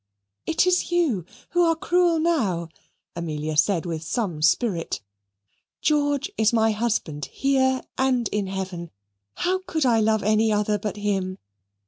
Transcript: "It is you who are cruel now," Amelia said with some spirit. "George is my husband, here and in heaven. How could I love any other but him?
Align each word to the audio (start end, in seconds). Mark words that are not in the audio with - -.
"It 0.47 0.65
is 0.65 0.91
you 0.91 1.25
who 1.51 1.61
are 1.63 1.75
cruel 1.75 2.17
now," 2.19 2.69
Amelia 3.15 3.55
said 3.55 3.85
with 3.85 4.01
some 4.01 4.41
spirit. 4.41 4.99
"George 5.79 6.31
is 6.39 6.51
my 6.51 6.71
husband, 6.71 7.25
here 7.25 7.83
and 7.99 8.27
in 8.29 8.47
heaven. 8.47 8.89
How 9.35 9.59
could 9.67 9.85
I 9.85 9.99
love 9.99 10.23
any 10.23 10.51
other 10.51 10.79
but 10.79 10.97
him? 10.97 11.37